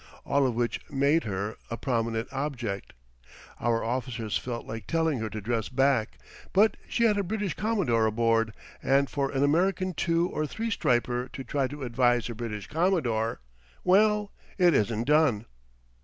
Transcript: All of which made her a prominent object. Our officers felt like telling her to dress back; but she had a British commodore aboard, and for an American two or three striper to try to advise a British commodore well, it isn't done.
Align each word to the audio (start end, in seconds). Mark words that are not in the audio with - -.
All 0.25 0.47
of 0.47 0.55
which 0.55 0.79
made 0.89 1.25
her 1.25 1.57
a 1.69 1.77
prominent 1.77 2.27
object. 2.33 2.93
Our 3.59 3.83
officers 3.83 4.35
felt 4.35 4.65
like 4.65 4.87
telling 4.87 5.19
her 5.19 5.29
to 5.29 5.39
dress 5.41 5.69
back; 5.69 6.17
but 6.53 6.75
she 6.89 7.03
had 7.03 7.19
a 7.19 7.23
British 7.23 7.53
commodore 7.53 8.07
aboard, 8.07 8.51
and 8.81 9.07
for 9.11 9.29
an 9.29 9.43
American 9.43 9.93
two 9.93 10.27
or 10.27 10.47
three 10.47 10.71
striper 10.71 11.29
to 11.33 11.43
try 11.43 11.67
to 11.67 11.83
advise 11.83 12.31
a 12.31 12.33
British 12.33 12.65
commodore 12.67 13.41
well, 13.83 14.31
it 14.57 14.73
isn't 14.73 15.03
done. 15.03 15.45